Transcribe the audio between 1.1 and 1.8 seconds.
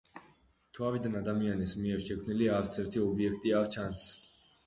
ადამიანის